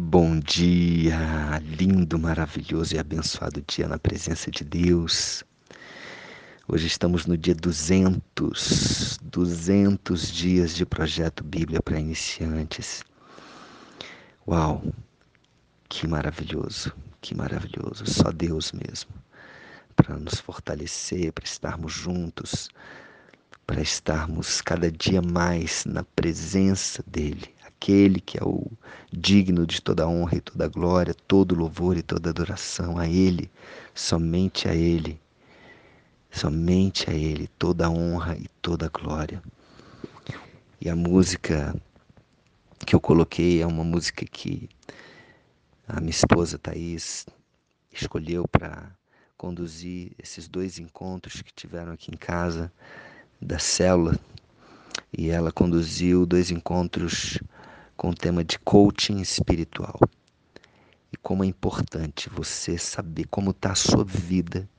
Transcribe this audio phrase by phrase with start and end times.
[0.00, 5.42] Bom dia, lindo, maravilhoso e abençoado dia na presença de Deus.
[6.68, 13.02] Hoje estamos no dia 200, 200 dias de projeto Bíblia para iniciantes.
[14.46, 14.84] Uau,
[15.88, 19.10] que maravilhoso, que maravilhoso, só Deus mesmo,
[19.96, 22.68] para nos fortalecer, para estarmos juntos,
[23.66, 28.66] para estarmos cada dia mais na presença dEle, aquele que é o
[29.12, 33.48] digno de toda honra e toda glória, todo louvor e toda adoração a Ele,
[33.94, 35.18] somente a Ele,
[36.30, 39.40] somente a Ele, toda honra e toda glória.
[40.80, 41.74] E a música
[42.84, 44.68] que eu coloquei é uma música que
[45.86, 47.26] a minha esposa Thaís
[47.92, 48.90] escolheu para
[49.36, 52.72] conduzir esses dois encontros que tiveram aqui em casa
[53.40, 54.18] da célula
[55.16, 57.38] e ela conduziu dois encontros
[57.98, 59.98] com o tema de coaching espiritual.
[61.12, 64.70] E como é importante você saber como está a sua vida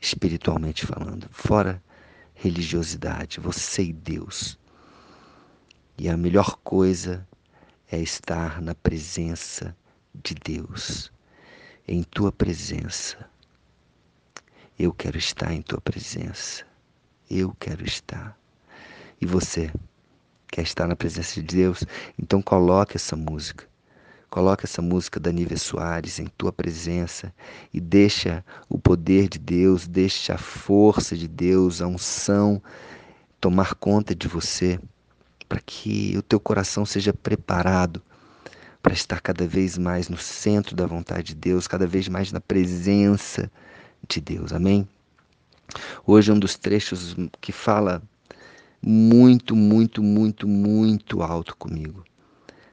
[0.00, 1.82] espiritualmente falando, fora
[2.32, 4.56] religiosidade, você e Deus.
[5.98, 7.26] E a melhor coisa
[7.90, 9.76] é estar na presença
[10.14, 11.12] de Deus,
[11.88, 13.28] em tua presença.
[14.78, 16.64] Eu quero estar em tua presença.
[17.28, 18.38] Eu quero estar.
[19.20, 19.72] E você
[20.54, 21.82] quer estar na presença de Deus?
[22.16, 23.66] Então coloque essa música.
[24.30, 27.34] Coloque essa música da Nívia Soares em tua presença
[27.72, 32.62] e deixa o poder de Deus, deixa a força de Deus, a unção
[33.40, 34.78] tomar conta de você,
[35.48, 38.00] para que o teu coração seja preparado
[38.80, 42.40] para estar cada vez mais no centro da vontade de Deus, cada vez mais na
[42.40, 43.50] presença
[44.08, 44.52] de Deus.
[44.52, 44.88] Amém?
[46.06, 48.00] Hoje é um dos trechos que fala
[48.86, 52.04] muito, muito, muito, muito alto comigo.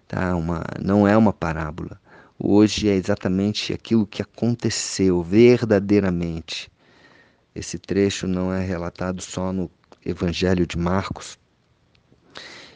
[0.07, 0.35] Tá?
[0.35, 1.99] Uma, não é uma parábola.
[2.37, 6.69] Hoje é exatamente aquilo que aconteceu verdadeiramente.
[7.55, 9.71] Esse trecho não é relatado só no
[10.05, 11.39] Evangelho de Marcos.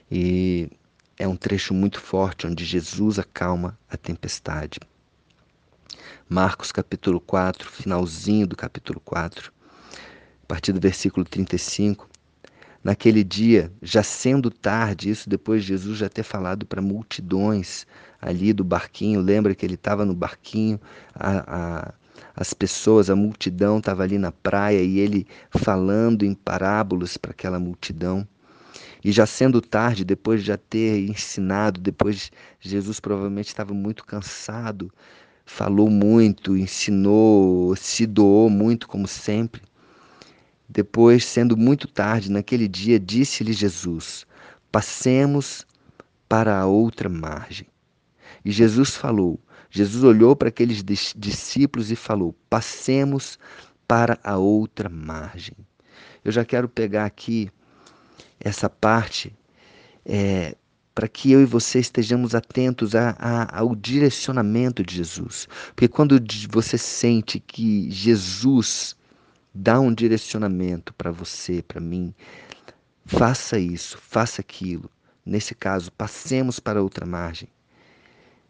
[0.10, 0.70] E
[1.18, 4.80] é um trecho muito forte onde Jesus acalma a tempestade.
[6.30, 9.52] Marcos capítulo 4, finalzinho do capítulo 4
[10.44, 12.08] a partir do versículo 35.
[12.86, 17.88] Naquele dia, já sendo tarde, isso depois de Jesus já ter falado para multidões
[18.22, 20.80] ali do barquinho, lembra que ele estava no barquinho,
[21.16, 21.94] a, a,
[22.36, 27.60] as pessoas, a multidão estava ali na praia e ele falando em parábolas para aquela
[27.60, 28.28] multidão.
[29.04, 34.92] E já sendo tarde, depois de já ter ensinado, depois Jesus provavelmente estava muito cansado,
[35.44, 39.64] falou muito, ensinou, se doou muito, como sempre.
[40.68, 44.26] Depois, sendo muito tarde naquele dia, disse-lhe Jesus:
[44.72, 45.66] Passemos
[46.28, 47.68] para a outra margem.
[48.44, 49.40] E Jesus falou:
[49.70, 50.84] Jesus olhou para aqueles
[51.16, 53.38] discípulos e falou: Passemos
[53.88, 55.56] para a outra margem.
[56.24, 57.50] Eu já quero pegar aqui
[58.40, 59.36] essa parte
[60.06, 60.56] é,
[60.94, 65.48] para que eu e você estejamos atentos a, a, ao direcionamento de Jesus.
[65.76, 66.18] Porque quando
[66.50, 68.96] você sente que Jesus
[69.56, 72.14] dá um direcionamento para você, para mim.
[73.06, 74.90] Faça isso, faça aquilo.
[75.26, 77.48] Nesse caso, passemos para outra margem.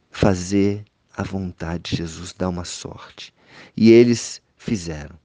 [0.10, 0.84] Fazer
[1.16, 3.32] a vontade de Jesus dá uma sorte.
[3.78, 5.16] E eles fizeram.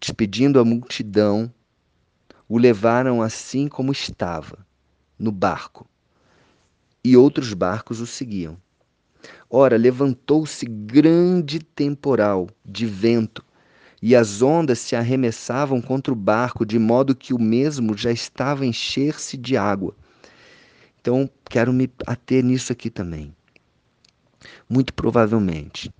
[0.00, 1.52] Despedindo a multidão,
[2.48, 4.66] o levaram assim como estava,
[5.18, 5.86] no barco.
[7.04, 8.56] E outros barcos o seguiam.
[9.50, 13.44] Ora, levantou-se grande temporal de vento
[14.00, 18.62] e as ondas se arremessavam contra o barco, de modo que o mesmo já estava
[18.62, 19.94] a encher-se de água.
[21.00, 23.34] Então, quero me ater nisso aqui também.
[24.68, 25.92] Muito provavelmente,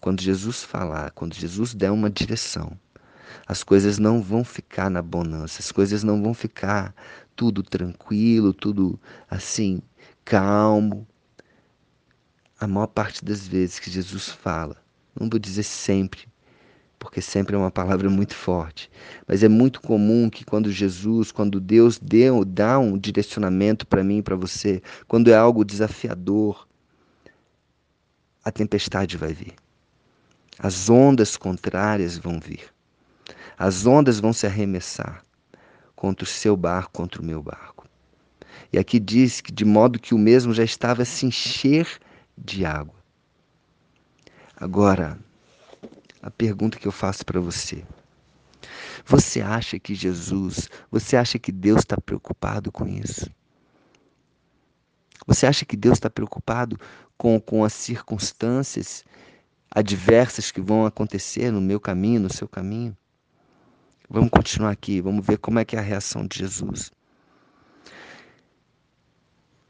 [0.00, 2.78] quando Jesus falar, quando Jesus der uma direção,
[3.46, 6.94] as coisas não vão ficar na bonança, as coisas não vão ficar
[7.34, 9.82] tudo tranquilo, tudo assim,
[10.24, 11.06] calmo.
[12.60, 14.76] A maior parte das vezes que Jesus fala,
[15.18, 16.28] não vou dizer sempre,
[16.98, 18.90] porque sempre é uma palavra muito forte.
[19.26, 24.18] Mas é muito comum que quando Jesus, quando Deus deu, dá um direcionamento para mim
[24.18, 26.66] e para você, quando é algo desafiador,
[28.44, 29.54] a tempestade vai vir.
[30.58, 32.72] As ondas contrárias vão vir.
[33.56, 35.22] As ondas vão se arremessar
[35.94, 37.86] contra o seu barco, contra o meu barco.
[38.72, 41.86] E aqui diz que de modo que o mesmo já estava a se encher
[42.36, 42.94] de água.
[44.56, 45.18] Agora,
[46.24, 47.84] a pergunta que eu faço para você.
[49.04, 53.30] Você acha que Jesus, você acha que Deus está preocupado com isso?
[55.26, 56.80] Você acha que Deus está preocupado
[57.18, 59.04] com, com as circunstâncias
[59.70, 62.96] adversas que vão acontecer no meu caminho, no seu caminho.
[64.08, 66.90] Vamos continuar aqui, vamos ver como é que é a reação de Jesus.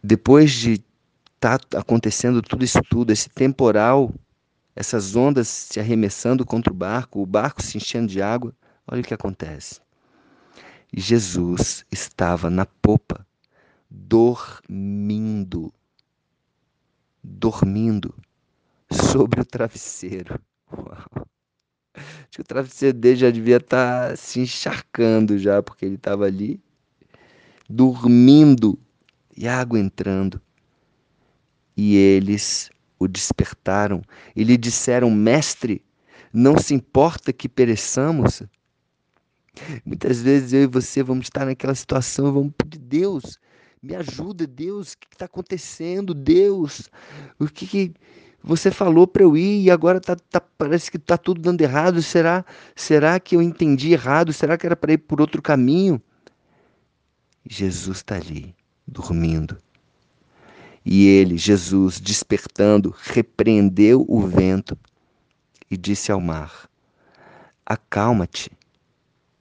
[0.01, 0.81] Depois de
[1.35, 4.15] estar tá acontecendo tudo isso tudo, esse temporal,
[4.75, 8.55] essas ondas se arremessando contra o barco, o barco se enchendo de água,
[8.87, 9.81] olha o que acontece.
[10.93, 13.27] Jesus estava na popa,
[13.91, 15.73] dormindo,
[17.23, 18.15] dormindo
[18.91, 20.41] sobre o travesseiro.
[20.73, 21.27] Uau.
[21.95, 26.25] Acho que o travesseiro dele já devia estar tá se encharcando já, porque ele estava
[26.27, 26.61] ali
[27.69, 28.79] dormindo
[29.37, 30.41] e a água entrando.
[31.77, 34.03] E eles o despertaram
[34.35, 35.85] e lhe disseram: Mestre,
[36.33, 38.43] não se importa que pereçamos?
[39.85, 43.39] Muitas vezes eu e você vamos estar naquela situação vamos pedir: Deus,
[43.83, 46.15] me ajuda, Deus, o que está acontecendo?
[46.15, 46.89] Deus,
[47.39, 47.95] o que, que
[48.43, 52.03] você falou para eu ir e agora tá, tá parece que está tudo dando errado.
[52.03, 52.45] Será,
[52.77, 54.33] será que eu entendi errado?
[54.33, 56.01] Será que era para ir por outro caminho?
[57.49, 58.55] Jesus está ali,
[58.87, 59.57] dormindo.
[60.85, 64.79] E ele, Jesus, despertando, repreendeu o vento
[65.71, 66.69] e disse ao mar:
[67.65, 68.51] Acalma-te,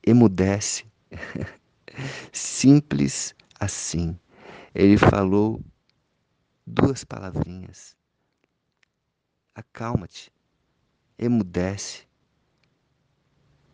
[0.05, 0.85] emudece.
[2.31, 4.17] Simples assim.
[4.73, 5.61] Ele falou
[6.65, 7.95] duas palavrinhas.
[9.53, 10.31] Acalma-te,
[11.19, 12.07] emudece.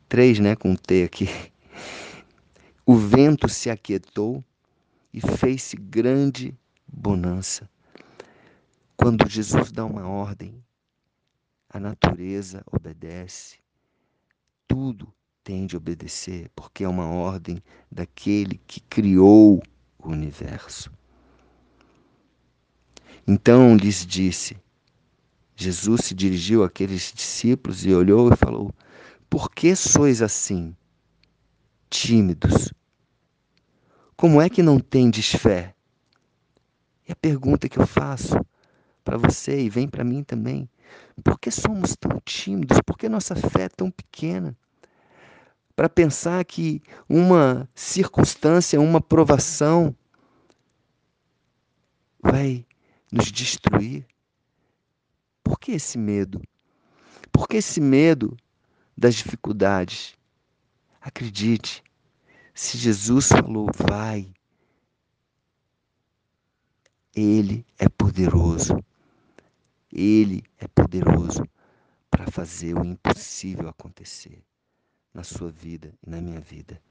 [0.10, 1.27] Três, né, com T aqui.
[2.86, 4.44] O vento se aquietou
[5.13, 6.57] e fez-se grande
[6.99, 7.69] bonança.
[8.97, 10.61] Quando Jesus dá uma ordem,
[11.69, 13.57] a natureza obedece.
[14.67, 15.11] Tudo
[15.43, 19.63] tem de obedecer, porque é uma ordem daquele que criou
[19.97, 20.91] o universo.
[23.25, 24.57] Então lhes disse:
[25.55, 28.73] Jesus se dirigiu àqueles discípulos e olhou e falou:
[29.29, 30.75] Por que sois assim,
[31.89, 32.73] tímidos?
[34.17, 35.73] Como é que não tendes fé?
[37.09, 38.35] E a pergunta que eu faço
[39.03, 40.69] para você e vem para mim também:
[41.23, 42.77] por que somos tão tímidos?
[42.85, 44.56] Por que nossa fé é tão pequena?
[45.75, 49.95] Para pensar que uma circunstância, uma provação
[52.21, 52.63] vai
[53.11, 54.06] nos destruir?
[55.44, 56.39] Por que esse medo?
[57.31, 58.38] Por que esse medo
[58.95, 60.15] das dificuldades?
[61.01, 61.83] Acredite,
[62.53, 64.31] se Jesus falou, vai,
[67.19, 68.81] ele é poderoso.
[69.92, 71.44] Ele é poderoso
[72.10, 74.42] para fazer o impossível acontecer
[75.13, 76.81] na sua vida e na minha vida.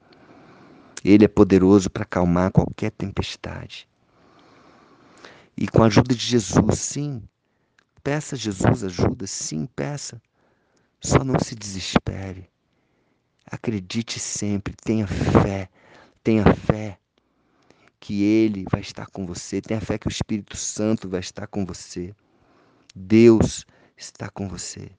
[1.03, 3.87] Ele é poderoso para acalmar qualquer tempestade.
[5.57, 7.23] E com a ajuda de Jesus, sim.
[8.03, 10.21] Peça a Jesus ajuda, sim, peça.
[11.01, 12.49] Só não se desespere.
[13.45, 15.69] Acredite sempre, tenha fé,
[16.23, 16.99] tenha fé
[17.99, 21.65] que Ele vai estar com você, tenha fé que o Espírito Santo vai estar com
[21.65, 22.13] você.
[22.95, 23.65] Deus
[23.97, 24.89] está com você.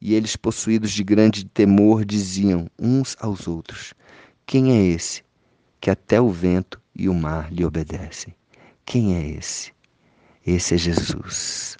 [0.00, 3.94] E eles, possuídos de grande temor, diziam uns aos outros:
[4.44, 5.22] Quem é esse
[5.80, 8.34] que até o vento e o mar lhe obedecem?
[8.84, 9.72] Quem é esse?
[10.44, 11.76] Esse é Jesus.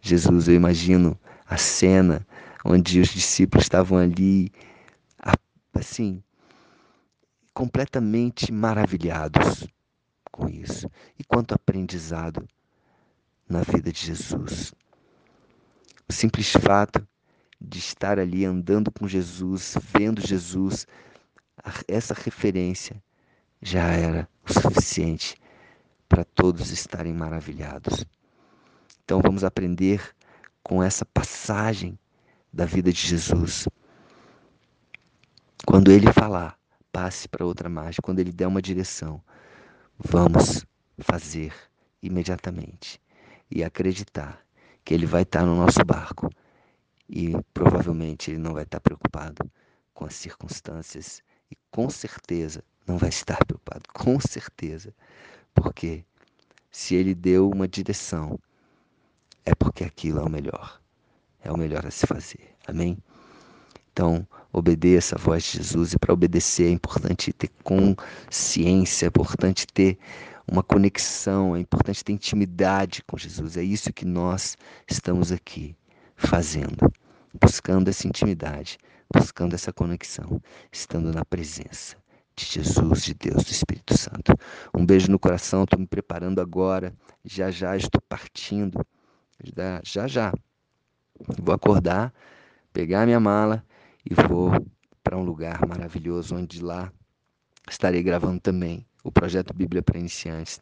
[0.00, 2.24] Jesus, eu imagino a cena
[2.64, 4.52] onde os discípulos estavam ali,
[5.74, 6.22] assim,
[7.56, 9.66] completamente maravilhados
[10.30, 10.90] com isso.
[11.18, 12.46] E quanto aprendizado
[13.48, 14.74] na vida de Jesus.
[16.06, 17.08] O simples fato
[17.58, 20.86] de estar ali andando com Jesus, vendo Jesus,
[21.88, 23.02] essa referência
[23.62, 25.34] já era o suficiente
[26.06, 28.04] para todos estarem maravilhados.
[29.02, 30.14] Então vamos aprender
[30.62, 31.98] com essa passagem
[32.52, 33.66] da vida de Jesus.
[35.64, 36.58] Quando ele falar,
[36.96, 39.22] passe para outra margem, quando ele der uma direção,
[39.98, 40.64] vamos
[40.98, 41.52] fazer
[42.02, 42.98] imediatamente
[43.50, 44.42] e acreditar
[44.82, 46.30] que ele vai estar no nosso barco
[47.06, 49.44] e provavelmente ele não vai estar preocupado
[49.92, 54.94] com as circunstâncias e com certeza não vai estar preocupado, com certeza,
[55.54, 56.02] porque
[56.70, 58.40] se ele deu uma direção,
[59.44, 60.80] é porque aquilo é o melhor,
[61.42, 62.54] é o melhor a se fazer.
[62.66, 62.96] Amém?
[63.96, 69.66] Então, obedeça a voz de Jesus e para obedecer é importante ter consciência, é importante
[69.66, 69.96] ter
[70.46, 73.56] uma conexão, é importante ter intimidade com Jesus.
[73.56, 74.54] É isso que nós
[74.86, 75.74] estamos aqui
[76.14, 76.92] fazendo,
[77.40, 78.76] buscando essa intimidade,
[79.10, 81.96] buscando essa conexão, estando na presença
[82.36, 84.34] de Jesus, de Deus, do Espírito Santo.
[84.76, 86.92] Um beijo no coração, estou me preparando agora.
[87.24, 88.78] Já já estou partindo.
[89.82, 90.34] Já já.
[91.42, 92.12] Vou acordar,
[92.74, 93.64] pegar minha mala
[94.08, 94.52] e vou
[95.02, 96.92] para um lugar maravilhoso onde lá
[97.68, 100.60] estarei gravando também o projeto Bíblia para Iniciantes.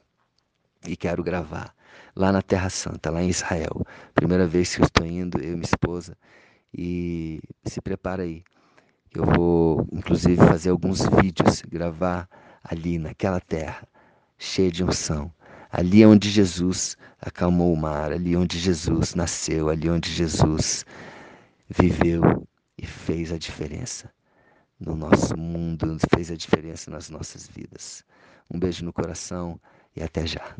[0.86, 1.74] E quero gravar
[2.16, 3.82] lá na Terra Santa, lá em Israel.
[4.14, 6.16] Primeira vez que eu estou indo, eu e minha esposa.
[6.72, 8.42] E se prepara aí.
[9.14, 12.28] Eu vou, inclusive, fazer alguns vídeos, gravar
[12.62, 13.86] ali naquela terra,
[14.38, 15.32] cheia de unção.
[15.70, 20.84] Ali é onde Jesus acalmou o mar, ali onde Jesus nasceu, ali onde Jesus
[21.68, 22.46] viveu
[22.78, 24.12] e fez a diferença
[24.78, 28.04] no nosso mundo, fez a diferença nas nossas vidas.
[28.50, 29.60] Um beijo no coração
[29.96, 30.56] e até já.